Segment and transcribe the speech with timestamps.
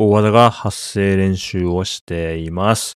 [0.00, 2.92] 大和田が発声練習をしています。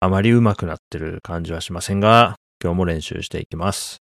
[0.00, 3.98] あまり上手くなってる感じはしませんが、今日も練習していきます。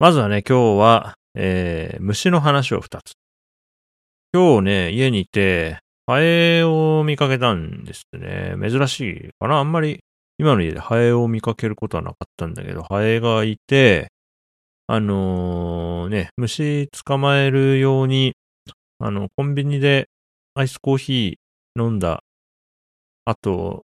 [0.00, 3.12] まずはね、今日は、えー、虫の話を二つ。
[4.32, 5.78] 今日ね、家にいて、
[6.08, 8.56] ハエを見かけたんですね。
[8.60, 10.00] 珍しいかなあんまり
[10.36, 14.08] 今の家でハエを見かけることはなかったんだけど、ハエがいて、
[14.88, 18.32] あのーね、虫捕まえるように、
[18.98, 20.08] あの、コンビニで
[20.54, 22.22] アイスコーヒー飲んだ
[23.24, 23.84] 後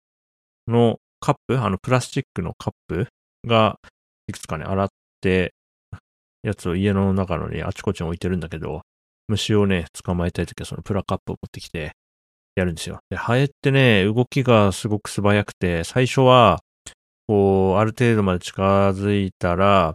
[0.68, 3.08] のカップ、あの、プラスチックのカップ
[3.46, 3.78] が、
[4.28, 4.88] いくつかね、洗っ
[5.20, 5.54] て、
[6.42, 8.82] やつを家の中のにあちこちに置いてるんだけど、
[9.28, 11.92] 虫をね、捕まえたいときはそのプラカップを持ってきて、
[12.54, 13.00] やるんですよ。
[13.08, 16.60] で、ハエってね、動きがすごく素早くて、最初は、
[17.26, 19.94] こう、ある程度まで近づいたら、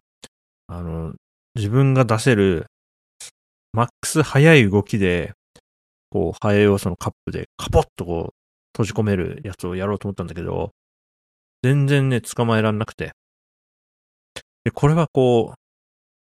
[0.67, 1.13] あの、
[1.55, 2.65] 自分が出せる、
[3.73, 5.33] マックス速い動きで、
[6.17, 8.33] こう、ハエをそのカップでカポッとこう、
[8.73, 10.71] 閉じ込めるやつをやろうと思ったんだけど、
[11.63, 13.11] 全然ね、捕まえらんなくて。
[14.63, 15.59] で、これはこう、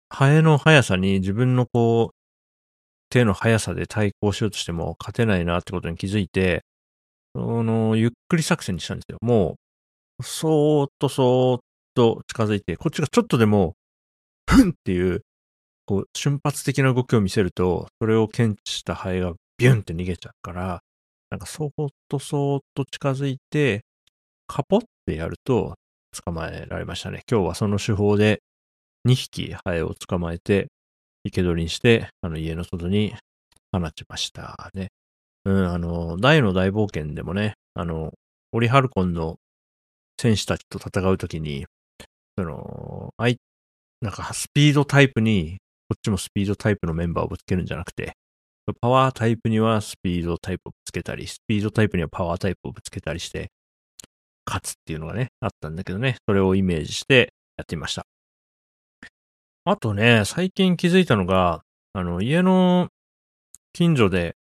[0.09, 2.15] ハエの速さに自分のこう、
[3.09, 6.65] 手の速さで対抗しようとしても勝てないなってことに気づいて、
[7.33, 9.17] その、ゆっくり作戦にしたんですよ。
[9.21, 9.55] も
[10.19, 11.59] う、そーっとそーっ
[11.95, 13.75] と近づいて、こっちがちょっとでも、
[14.45, 15.21] ふんっていう、
[15.85, 20.81] こう、瞬発的な動きを見せると、それを検知したハエがビュンって逃げちゃうから、
[21.29, 23.83] なんかそーっとそーっと近づいて、
[24.47, 25.75] カポってやると
[26.25, 27.21] 捕まえられましたね。
[27.29, 28.41] 今日はその手法で
[29.05, 30.67] 2匹ハエを捕まえて、
[31.25, 33.15] 生け捕りにして、あの家の外に
[33.71, 34.89] 放ちましたね。
[35.45, 38.13] うん、あの、大の大冒険でもね、あの、
[38.51, 39.37] オリハルコンの
[40.21, 41.65] 選手たちと戦うときに、
[42.37, 43.37] その、あい、
[44.01, 48.13] なんかスピードタイプに、こっちもスピードタイプのメンバーをぶつけるんじゃなくて、
[48.73, 53.51] パワータイプにはスピードタイプをぶつけたり、スピードタイプにはパワータイプをぶつけたりして、
[54.45, 58.05] 勝つっていうのがね、あったんだけどね、それをイメージしてやってみました。
[59.65, 61.63] あとね、最近気づいたのが、
[61.93, 62.89] あの、家の
[63.73, 64.35] 近所で、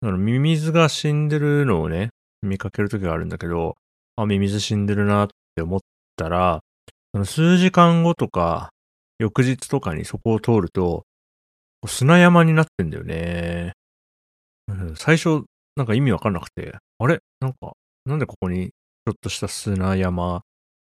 [0.00, 2.10] あの、ミミズが死んでるのをね、
[2.42, 3.76] 見かけるときがあるんだけど、
[4.16, 5.80] あ、ミミズ死んでるなって思っ
[6.16, 6.60] たら、
[7.12, 8.70] その数時間後とか、
[9.18, 11.04] 翌日とかにそこを通ると、
[11.86, 13.72] 砂山になってんだよね。
[14.96, 15.44] 最初、
[15.76, 17.20] なんか意味わかんなくて、あれ？
[17.40, 17.72] なんか、
[18.04, 20.42] なんでここにちょっとした砂山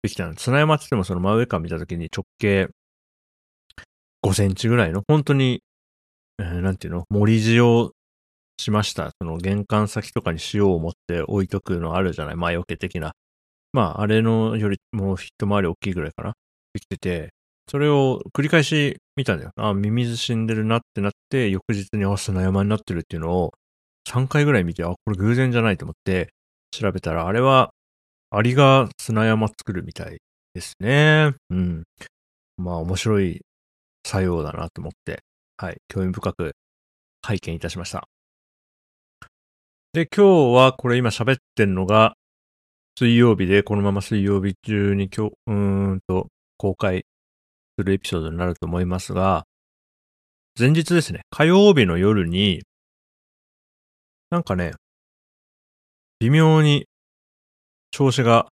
[0.02, 0.36] できたの？
[0.36, 2.68] 砂山って言ってもその真上から見たときに直径
[4.24, 5.62] 5センチぐらいの、本当に、
[6.38, 7.92] えーなんていうの、森地を
[8.58, 9.10] しました。
[9.20, 12.36] その玄関先とかに塩を持って置いとくのあるじゃない？
[12.36, 13.12] 魔除け的な。
[13.72, 16.32] まあ、あれのよりもう一回り大きいぐらいかな？
[16.72, 17.30] できてて、
[17.68, 19.50] それを繰り返し見たんだよ。
[19.56, 23.52] あ、ミミズ死んでるなってなって、翌日にあ、砂山になってるっていうのを
[24.08, 26.30] 3回ぐらい見て、あ、これ偶然じゃないと思って
[26.70, 27.72] 調べたら、あれは
[28.30, 30.18] アリが砂山作るみたい
[30.54, 31.34] ですね。
[31.50, 31.84] うん。
[32.56, 33.42] まあ、面白い
[34.04, 35.20] 作用だなと思って、
[35.56, 36.52] はい、興味深く
[37.22, 38.08] 拝見いたしました。
[39.92, 42.14] で、今日はこれ今喋ってんのが
[42.98, 45.54] 水曜日で、このまま水曜日中に今日、うー
[45.94, 46.28] んと
[46.58, 47.04] 公開
[47.78, 49.44] するエピソードになると思いますが、
[50.58, 52.62] 前日ですね、火曜日の夜に、
[54.30, 54.72] なんかね、
[56.18, 56.86] 微妙に
[57.90, 58.48] 調子が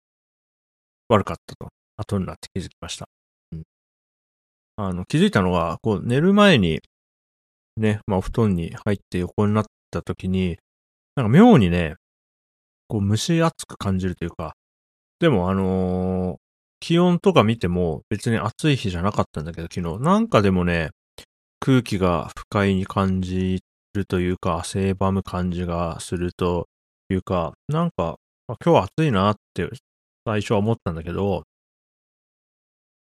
[1.09, 3.07] 悪かったと、後になって気づきました。
[3.51, 3.63] うん
[4.77, 6.79] あの、気づいたのが、こう、寝る前に、
[7.77, 10.57] ね、まあ、お布団に入って横になった時に、
[11.15, 11.95] なんか妙にね、
[12.87, 14.55] こう、蒸し暑く感じるというか、
[15.19, 16.39] でも、あの
[16.81, 20.03] 気温とか見ても別に暑い日じゃなかったんだけど、昨日。
[20.03, 20.89] なんかでもね、
[21.59, 23.61] 空気が不快に感じ
[23.93, 26.67] るというか、汗ばむ感じがすると
[27.09, 29.69] いうか、なんか、あ今日は暑いなって
[30.25, 31.43] 最初は思ったんだけど、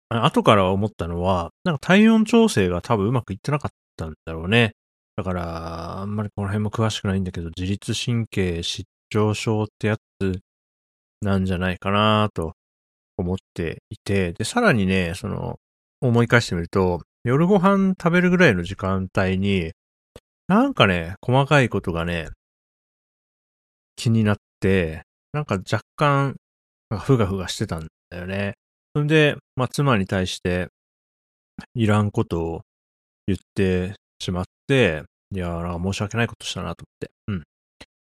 [0.10, 4.74] 後から思ったのは、なんか体温調整が多分うまくいってなかったんだろうね。
[5.16, 10.40] だから、あんまりこの辺も詳しくないんだけど、自律神経失調症ってやつ
[11.22, 12.54] なんじゃないかなと
[13.18, 15.60] 思っていて、で、さらにね、その、
[16.02, 19.72] 思い返してみると、夜ご飯食べるぐらいの時間帯に、
[20.48, 22.30] なんかね、細かいことがね、
[23.96, 25.04] 気になって、
[25.34, 26.36] なんか若干、
[27.00, 28.54] ふがふがしてたんだよね。
[28.96, 30.68] それで、まあ、妻に対して、
[31.74, 32.62] いらんことを
[33.28, 35.04] 言ってしまって、
[35.34, 37.12] いやー、なんか申し訳ないことしたなと思って。
[37.28, 37.36] うん。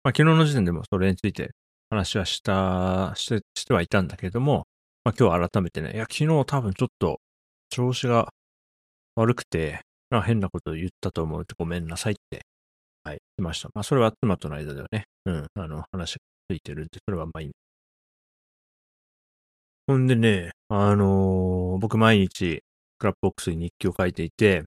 [0.04, 1.50] まあ、昨日の時点でもそれについて
[1.90, 4.66] 話はした、して、してはいたんだけれども、
[5.08, 7.18] まあ、今日改めてね、いや、昨日多分ちょっと
[7.70, 8.28] 調子が
[9.16, 12.44] 悪くて、な変なことを言ったと思うってごめんなさいって、
[13.04, 13.70] はい、てました。
[13.74, 16.18] まあ、それは妻との間ではね、うん、あの、話が
[16.50, 17.50] ついてるんで、それはまあいい。
[19.86, 22.60] ほんでね、あのー僕毎日、
[22.98, 24.64] クラップボックスに日記を書いていて、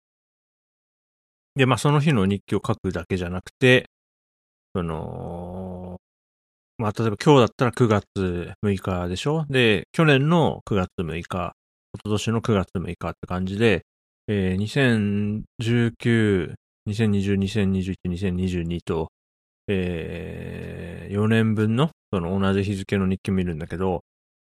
[1.56, 3.92] で、まあ、その日の日記を書くだけじゃなくて、
[4.74, 5.61] その、
[6.82, 9.46] まあ、例えば今日だったら9月6日でしょ？
[9.52, 11.54] で、去年の9月6日、
[11.94, 13.84] 一昨年の9月6日って感じで、
[14.28, 16.56] えー、2019、
[16.90, 19.10] 2020、2021、2022と、
[19.68, 24.02] えー、4年分の、その同じ日付の日記見るんだけど、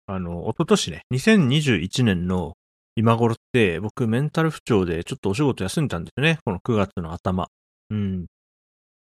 [0.07, 2.55] あの、一昨年ね、2021年の
[2.97, 6.39] 今頃って、僕メンタル不調でちょっとお仕事休んだんですよね。
[6.43, 7.49] この9月の頭。
[7.91, 8.23] うん。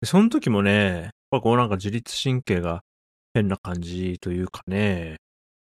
[0.02, 2.82] でその時もね、やっぱこうなんか自律神経が
[3.36, 5.18] 変な感じというかね、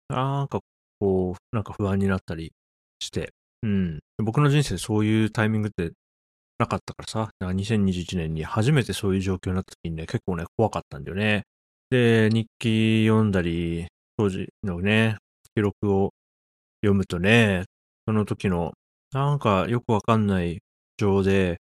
[0.08, 0.60] なんか
[1.00, 2.52] こう、なんか不安になったり
[3.00, 3.32] して、
[3.62, 4.00] うん。
[4.19, 5.92] 僕の人生でそういうタイミングって
[6.58, 11.44] なかったからさ、2021年に初めてそういう状況になった時にね、結構ね、怖かったんだよね。
[11.88, 13.86] で、日記読んだり、
[14.19, 15.16] 当時のね、
[15.54, 16.10] 記録を
[16.82, 17.64] 読むとね、
[18.06, 18.72] その時の、
[19.12, 20.58] なんかよくわかんない
[20.98, 21.58] 情で、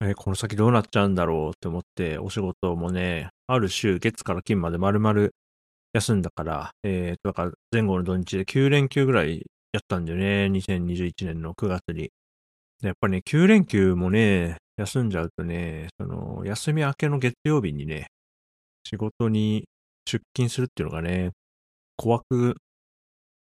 [0.00, 5.30] え、この先どうなっちゃうんだろうって思って、お仕事もね、ある週、月から金まで丸々
[5.94, 12.10] 休んだから、えー、だから前後の土日で9連休ぐらいやったんだよね、2021年の9月に。
[12.82, 18.08] やっぱりね、9連休もね、休んじゃうとね、その、休み明けの月曜日にね、
[18.84, 19.64] 仕事に
[20.04, 21.30] 出勤するっていうのがね、
[21.96, 22.56] 怖く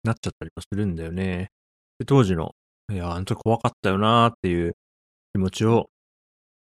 [0.04, 1.48] なっちゃったりもするんだよね。
[1.98, 2.52] で当時の、
[2.92, 4.74] いや、あの時怖かったよなーっていう
[5.32, 5.88] 気持ちを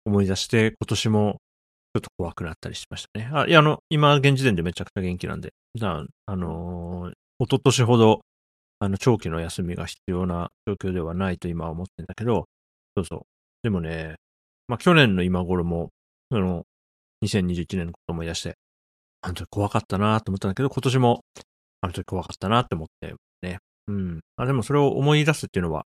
[0.07, 1.42] 思い出して、今年も
[1.94, 3.30] ちょっと怖くなったりしましたね。
[3.33, 8.21] あ、いや、あの、今現時点でめちゃくちゃ元気なんで、じゃあ、あのー、一昨年ほど、
[8.80, 12.45] あの、長期の休みが必要な状況ではないと今は思ってんだけど、
[12.95, 13.21] そうそう。
[13.63, 14.15] でもね、
[14.68, 15.89] まあ、去年の今頃も、
[16.31, 16.63] その、
[17.25, 18.56] 2021年のこと思い出して、
[19.21, 21.21] あの時怖かったなと思ったんだけど、今年も、
[21.81, 23.60] あの時怖かったなって思ってね。
[23.88, 24.19] うん。
[24.36, 25.86] あ、でもそれを思い出すっていうのは、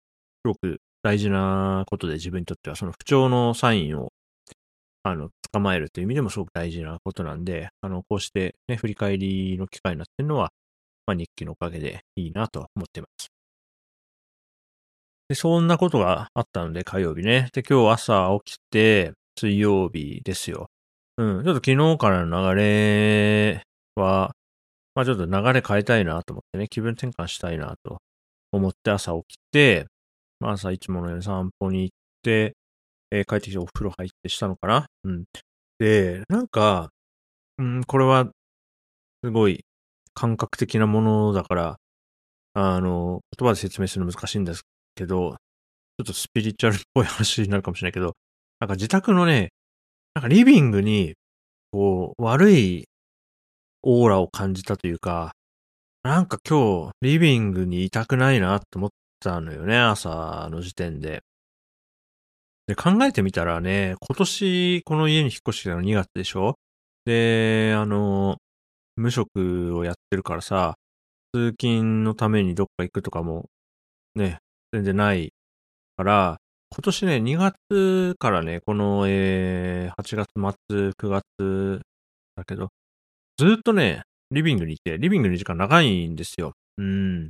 [0.46, 4.12] すごく大事なことで自分にとっては、その不調のサインを、
[5.04, 10.52] あの、捕まえるという意味でもすごく大事なことなんで、あの、こうしてね、振り返りの機会になってるのは、
[11.06, 13.28] まあ、日記のおかげでいいなと思ってます。
[15.28, 17.50] で、そんなことがあったので、火曜日ね。
[17.54, 20.70] で、今日朝起きて、水曜日ですよ。
[21.18, 23.64] うん、ちょっと昨日からの流れ
[23.96, 24.36] は、
[24.96, 28.00] まあちょっと流れ変えたいなと思ってね、気分転換したいなと
[28.52, 29.88] 思って朝起きて、
[30.44, 32.54] まあ朝いつものように散歩に行って、
[33.12, 34.88] えー、帰ってきてお風呂入ってしたのかな？
[35.06, 35.24] うん。
[35.80, 36.90] で、なんか、
[37.58, 38.30] うん、これは、
[39.24, 39.64] すごい
[40.14, 41.78] 感覚的なものだから、
[42.56, 44.64] あの、言葉で説明するの難しいんです
[44.96, 45.36] けど、ちょ
[46.04, 48.14] っとスピリチュアルっぽい話になるかもしれないけど、
[48.60, 49.50] なんか自宅のね、
[50.14, 51.14] なんかリビングに、
[51.72, 52.86] こう、悪い
[53.82, 55.32] オーラを感じたというか、
[56.04, 58.90] なんか今日、リビングにいたくないなって思っ
[59.24, 61.24] たのよね、朝の時点で。
[62.68, 66.56] で、考えてみたらね、今年この家に引っ越してきたの2月でしょ？
[67.06, 68.38] で、あの、
[68.96, 70.76] 無職をやってるからさ、
[71.34, 73.50] 通勤のためにどっか行くとかも、
[74.16, 74.40] ね、
[74.72, 75.34] 全然ない
[75.98, 76.38] から、
[76.70, 80.28] 今年ね、2月からね、この、えー、8月
[80.70, 81.82] 末、9月
[82.36, 82.70] だけど、
[83.38, 86.54] ずっとね、リビングにいて、リビングに時間長いんですよ。
[86.78, 87.30] うん。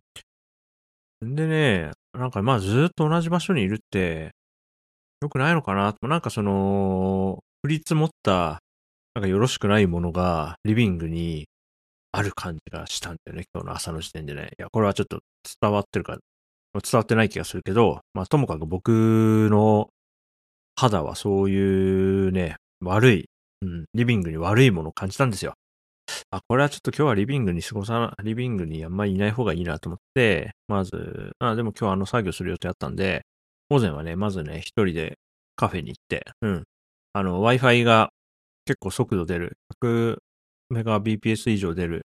[1.35, 4.31] でね、なんかまあずっと同じ場所にいるって、
[5.21, 8.61] 良くないのかななんかその、降り積もった、
[9.15, 11.47] なんかよろしくないものが、リビングに
[12.11, 14.51] ある感じがしたんだよね、今日の朝の時点でね。
[14.59, 15.19] いや、これはちょっと
[15.61, 16.17] 伝わってるか、
[16.73, 19.89] 伝わってない気がするけど、まあともかく僕の
[20.75, 23.25] 肌はそういうね、悪い、
[23.61, 25.53] うん、リビングに悪いものを感じたんですよ。
[26.31, 33.25] あ、これはちょっと今日はリビングに過ごさな、リビングにあんまりいない方がいいなと思って、まず、あ、でも今日あの作業する予定あったんで、
[33.69, 35.17] 午前はね、まずね、一人で
[35.55, 36.63] カフェに行って、うん。
[37.13, 38.11] あの、Wi-Fi が
[38.65, 40.17] 結構速度出る、100
[40.69, 42.05] メガ BPS 以上出る、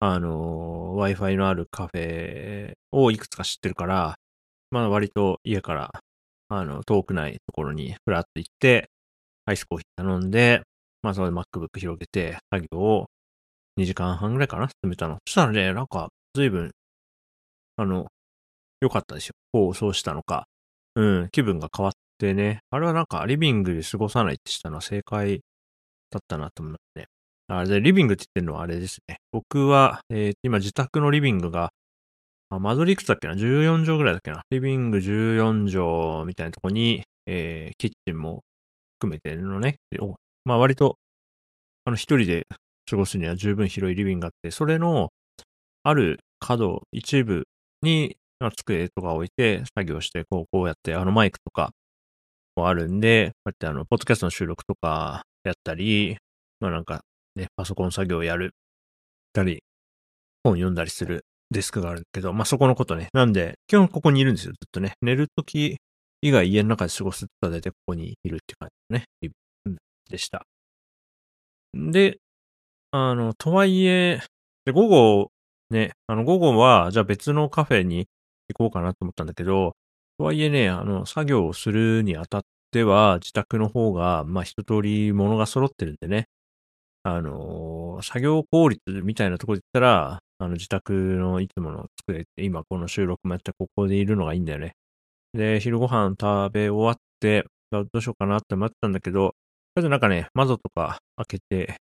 [0.00, 4.16] あの、Wi-Fi のあるカフェをいくつか知ってるから、
[4.70, 5.90] まあ割と家から、
[6.48, 8.90] あの、遠くないところにフラッと行って、
[9.46, 10.62] アイスコーヒー頼んで、
[11.06, 13.06] まあそれで MacBook 広げて、作業を
[13.78, 15.18] 2時間半ぐらいかな進めたの。
[15.24, 16.72] そしたらね、なんか、随分、
[17.76, 18.08] あの、
[18.80, 19.34] 良かったですよ。
[19.52, 20.48] こう、そうしたのか。
[20.96, 22.58] うん、気分が変わってね。
[22.70, 25.42] あれはなんか、リビングで過ごさないってしたのは正解
[26.10, 27.06] だったなと思って。
[27.46, 29.18] あれで、リビングって言ってるのはあれですね。
[29.30, 31.70] 僕は、えー、今自宅のリビングが、
[32.50, 34.42] あ、間取りいくつだっけな ?14 畳ぐらいだっけな？
[34.50, 38.42] リビング14畳みたいなとこに、えー、キッチンも
[38.98, 39.76] 含めてのね、
[40.46, 40.96] まあ割と、
[41.84, 42.46] あの一人で
[42.88, 45.10] 過ごすには十分広いリビングがあって、それの
[45.82, 47.46] ある角、一部
[47.82, 48.16] に
[48.56, 51.72] 机とか置いて作業して、こう、こうやって、あのマイクとか
[52.54, 56.16] もあるんで、こうやってあの、ポッドキャストの収録とかやったり、
[56.60, 57.00] まあなんか
[57.34, 58.52] ね、パソコン作業やる、
[59.32, 59.64] たり、
[60.44, 63.08] 本読んだりするデスクがあるけど、まあそこのことね。
[63.12, 64.92] なんで、基本ここにいるんですよ、ずっとね。
[65.02, 65.76] 寝るとき
[66.22, 69.45] 以外家の中で過ごすと大体ここにいるって感じね、リビング
[70.10, 70.46] でした。
[71.74, 72.18] で、
[72.92, 74.20] あの、とはいえ、
[74.64, 75.32] で午後、
[75.70, 78.08] ね、あの、午後は、じゃあ別のカフェに
[78.48, 79.76] 行こうかなと思ったんだけど、
[80.18, 86.26] とはいえね、あの、作業をするにあたっては、自宅の方が、まあ一通り物が揃ってるんでね、
[87.04, 94.74] あの作業効率みたいなところで言ったら、あの、自宅のいつもの机って、今この収録もやってここでいるのがいいんだよね。
[95.34, 99.34] で、昼ご飯食べ終わって、どうしようかなって待ってたんだけど、
[99.76, 101.76] りあえずなんかね、窓とか開けて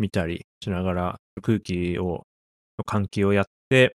[0.00, 2.24] みたりしながら、空気を、
[2.84, 3.94] 換気をやって、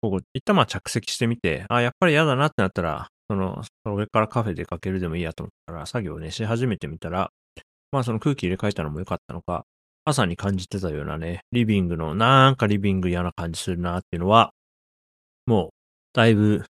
[0.00, 7.30] ここ、一旦まあ着席してみて、あ、やっぱり嫌だなってなったら、その、それからカフェ出かけるでもいいやと思ったら、作業をね、し始めてみたら、
[7.92, 9.64] まあその空気入れ替えたのも良かったのか、
[10.04, 14.50] 朝に感じてたようなね、リビングの、なんかリビング嫌な感じするなっていうのは、
[15.46, 15.70] もう、
[16.12, 16.64] だいぶ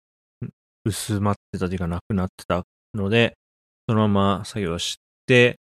[0.84, 2.64] 薄まってたというかなくなってた
[2.94, 3.38] ので、
[3.88, 5.58] そのまま作業して、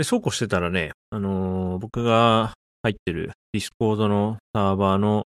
[0.00, 5.24] で、そうこうしてたらね、あのー、僕が入ってるディスコードのサーバーの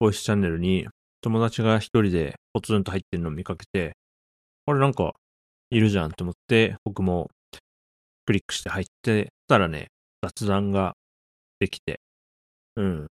[0.00, 0.88] ボイスチャンネルに
[1.20, 3.92] 友達が一人でポツンと入ってるのを見かけて、
[4.64, 5.12] あれなんか
[5.68, 7.28] いるじゃんと思って、僕も
[8.24, 9.88] クリックして入って、たらね、
[10.22, 10.94] 雑談が
[11.60, 12.00] できて、
[12.76, 13.06] うん、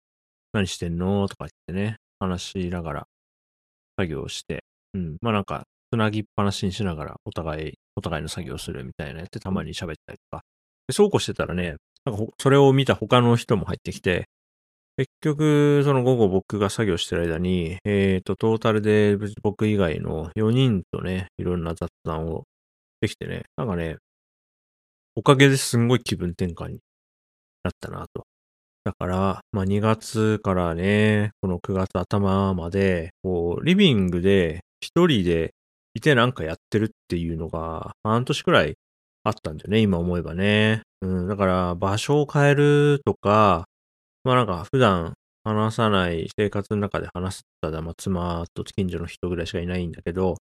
[0.55, 3.07] 何してんのとか言ってね、話しながら
[3.99, 5.17] 作業して、うん。
[5.21, 10.43] まあなんか、つなぎっぱなしにしながら、お互い、お互いの作業するみたいなやって、たまに喋ったりとか。
[10.91, 14.27] そうこうしてたらね、なんかそれを見た他の人も入ってきて、
[14.97, 22.45] 結局、その午後僕が作業してる間に、えっ、ー、と、トータルで僕以外の4人とね、いろんな雑談を
[23.01, 23.97] できてね、なんかね、
[25.17, 26.81] おかげですんごい気分転換に
[27.65, 28.25] なったなと。
[28.85, 35.55] だから、まあ2月からね、この9月頭まで、こう、リビングで一人で
[35.95, 38.75] いてなんかやってるっていうのが半年くらい
[39.25, 40.83] あったんだよね、今思えばね。
[41.01, 43.65] うん、だから場所を変えるとか、
[44.23, 45.15] まあなんか普段
[45.45, 50.37] 話さない生活の中で話すただ、まあ妻と近所の人ぐらいしかいないんだけど、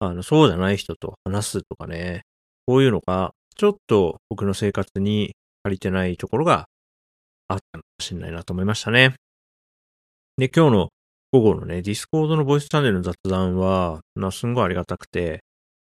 [0.00, 2.22] あの、そうじゃない人と話すとかね、
[2.66, 6.66] こういうのがちょっと僕の生活に足りてないところが
[7.48, 9.14] あったのかもしれないなと思いましたね。
[10.36, 10.88] で、今日の
[11.32, 15.40] 午後のね、ディスコードのボイスチャンネルの雑談は、まあ、すんごいありがたくて、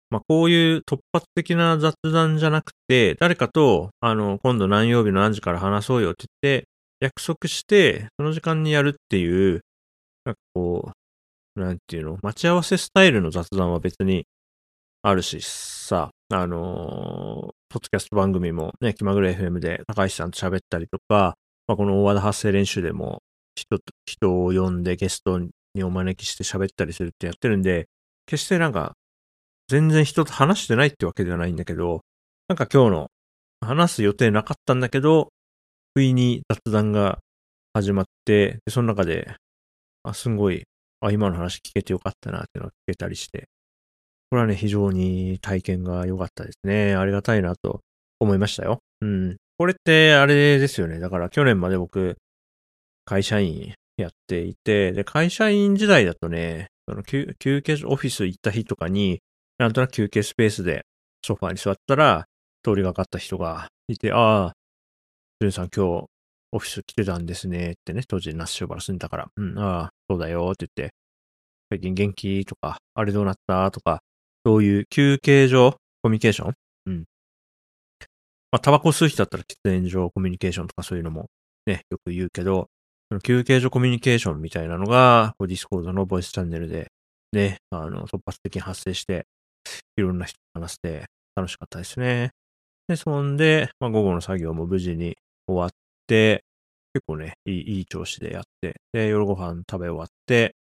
[0.09, 6.67] まあ、こういう突発的な雑談じゃなくて、誰かと、あの、今度何曜日の何時から話そうよって言って、
[6.99, 9.61] 約束して、その時間にやるっていう、
[10.25, 10.91] なんかこ
[11.55, 14.25] う、なんていうの、待ち合わせスタイルの雑談は別に
[15.01, 21.35] あるしさ、あのー、ポッドキャスト番組もね、気まぐれ FM で高橋さんと喋ったりとか、
[21.67, 23.21] まあ、この大和田発声練習でも
[23.55, 27.87] 人、人を呼んでゲストにお招きして喋ったりするってやってるんで、
[28.25, 28.93] 決してなんか、
[29.67, 32.01] 全然人と話してないってわけではないんだけど、
[32.47, 33.11] なんか今日の
[33.61, 35.29] 話す予定なかったんだけど、
[35.93, 37.19] 不意に雑談が
[37.73, 39.35] 始まって、でその中で、
[40.03, 40.63] あ、すごい、
[41.01, 43.47] あ、今の話聞けてよかったなっていうのが聞けたりして、
[44.29, 46.95] これはね、非常に体験が良かったですね。
[46.95, 47.81] ありがたいなと
[48.19, 48.79] 思いましたよ。
[49.01, 49.37] うん。
[49.57, 50.99] これってあれですよね。
[50.99, 52.17] だから去年まで僕、
[53.05, 59.19] 会社員やっていて、で、会社員時代だとね、その休休憩オフィス行った日とかに、
[59.57, 60.85] なんとなく休憩スペースで
[61.25, 62.25] ソファーに座ったら、
[62.63, 64.53] 通りがかった人がいて、ああ、
[65.39, 66.05] ジュンさん今日
[66.51, 70.93] オフィス来てたんですねってね、当時ナッシュバラ住んだから、うん、ああ、そうだよって言って、
[71.69, 73.71] 最近元気とか、あれどうなった？
[73.71, 73.99] とか、
[74.45, 76.53] そういう休憩所コミュニケーション？
[76.85, 77.05] うん。
[78.51, 81.25] まあ、タバコ吸う人だったら喫煙所コミュニケーションとかそういうのも
[81.65, 82.69] ね、よく言うけど、
[83.09, 86.87] その休憩所コミュニケーションみたいなのが、ディスコードのボイスチャンネルで、
[87.33, 89.25] ね、あの、突発的に発生して、
[89.97, 91.05] いろんな人と話して
[91.35, 92.31] 楽しかったですね。
[92.87, 95.15] で、そんで、まあ、午後の作業も無事に
[95.47, 95.69] 終わっ
[96.07, 96.43] て、
[96.93, 100.55] 結構ね、いい、いい調子でやって、で、夜ご飯食べ終わって、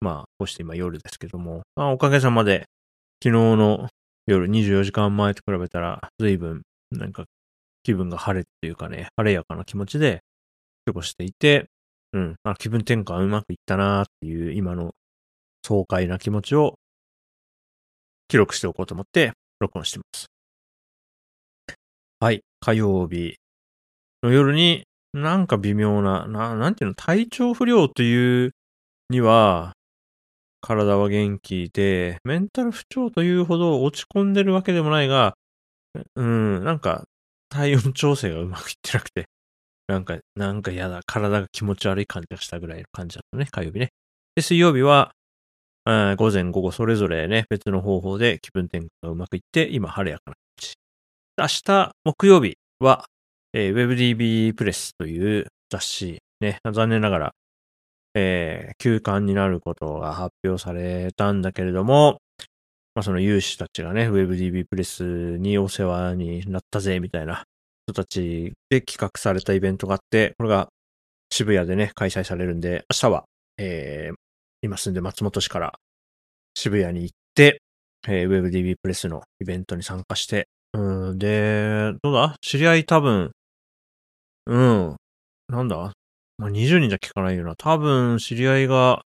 [0.00, 2.66] まあ、こうして今夜ですけども、まあ、おかげさまで、
[3.22, 3.88] 昨日の
[4.26, 7.24] 夜24時間前と比べたら、随分、なんか、
[7.84, 10.22] 気分が晴れっていうかね、晴れやかな気持ちで
[10.86, 11.66] 過ごしていて、
[12.12, 14.92] うん、あ気分転換うまくいったなーっていう今の
[15.66, 16.74] 爽快な気持ちを
[18.32, 20.24] 記録しておこうと思って録音してます。
[22.18, 22.40] はい。
[22.60, 23.34] 火曜日
[24.22, 28.52] の夜に、なんか微妙な、な、なんていうの、体調不良という
[29.10, 29.74] には、
[30.62, 35.34] 体は元気で、メンタル不調というほど落ち込んでるわけでもないが、
[36.16, 37.04] うん、なんか
[37.50, 39.26] 体温調整がうまくいってなくて、
[39.88, 43.90] なんか、なんか嫌だ、体が気持ち悪い感じがしたぐらいの感じだったね、火曜日ね。
[44.34, 45.12] で、水曜日は、
[45.84, 50.74] 午前午後それぞれね、別の方法で気分転換がうまくいって、今晴れやかな感じ。
[51.38, 53.06] 明日、木曜日は、
[53.52, 57.34] えー、WebDB プレスという雑誌、ね、残念ながら、
[58.14, 62.18] えー、休刊になることが発表されたんだけれども、
[62.94, 67.44] まあその有志たちがね、WebDB プレスにお世話になったぜ、みたいな
[67.88, 70.68] 人たちで企画されたイベントがあって、これが
[71.30, 73.24] 渋谷でね、開催されるんで、明日は、
[73.58, 74.14] えー、
[74.62, 75.74] 今住んで松本市から
[76.54, 77.60] 渋谷に行って、
[78.08, 82.36] えー、WebDB プレスのイベントに参加して、うん、で、どうだ？
[82.40, 83.32] 知り合い多分、
[84.46, 84.96] うん、
[85.48, 85.92] なんだ？
[86.38, 87.54] まあ、20人じゃ聞かないよな。
[87.56, 89.02] 多分、知り合いが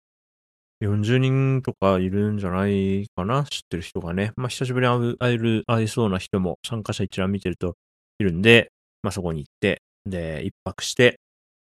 [0.82, 3.44] 40人とかいるんじゃないかな？
[3.44, 4.32] 知ってる人がね。
[4.37, 7.76] まあ、久しぶりに会える、会えそうな人も参加者一覧見てると
[8.18, 8.71] いるんで、
[9.02, 11.21] まあ、そこに行って、で、一泊して、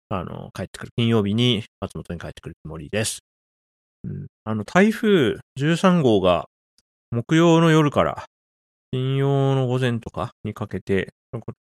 [0.10, 0.92] あの、帰ってくる。
[0.98, 3.20] 金曜日に松本に帰ってくるつもりです。
[4.44, 6.48] あの、台風13号が
[7.12, 8.26] 木曜の夜から
[8.92, 11.14] 金曜の午前とかにかけて、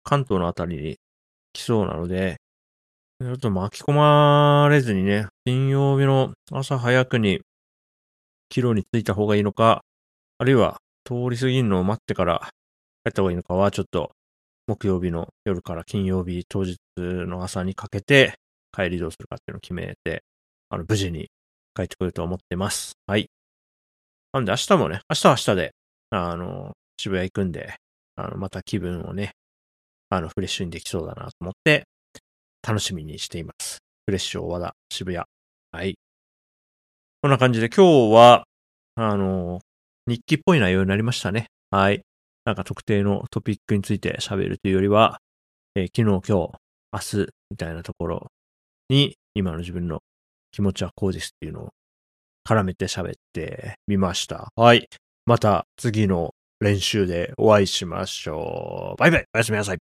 [0.04, 0.98] 関東のあたりに
[1.54, 2.38] 来そうなので、
[3.20, 7.42] ちょっと巻き込まれずにね、金曜日の朝早くに
[8.50, 9.84] 帰路に着いた方がいいのか、
[10.38, 12.50] あるいは通り過ぎるのを待ってから
[13.04, 14.12] 帰った方がいいのかは、ちょっと
[14.68, 18.36] 木曜日の夜から金曜日当日の朝にかけて
[18.72, 20.24] 帰りどうするかっていうのを決めて、
[20.70, 21.30] あの、無事に
[21.78, 22.94] 帰ってくると思ってます。
[23.06, 23.30] はい。
[24.34, 25.72] なんで明日もね、明日は明日で、
[26.10, 27.76] あの、渋谷行くんで、
[28.16, 29.34] あの、また気分をね、
[30.10, 31.84] あの、フレッシュにできそうだなと思って、
[32.68, 33.78] 楽しみにしています。
[34.08, 35.24] フレッシュ大和田、渋谷。
[35.72, 35.96] はい。
[37.22, 38.46] こんな感じで今日は、
[38.96, 39.60] あの、
[40.08, 41.46] 日記っぽい内容になりましたね。
[41.70, 42.02] はい。
[42.46, 45.20] なんか特定のトピックについて喋るというよりは、
[45.76, 46.54] えー、昨日、今日、
[46.92, 48.28] 明日、みたいなところ
[48.90, 50.00] に、今の自分の
[50.58, 51.70] 気持ちはこうですっていうのを
[52.44, 54.52] 絡めて喋ってみました。
[54.56, 54.90] はい。
[55.28, 59.00] また次の練習でお会いしましょう。
[59.00, 59.87] バイバイおやすみなさい。